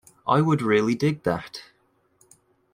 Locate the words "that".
1.25-1.61